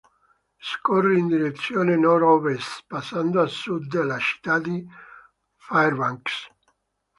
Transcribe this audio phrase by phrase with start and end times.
[0.69, 4.83] Scorre in direzione nord-ovest passando a sud della città di
[5.57, 6.47] Fairbanks.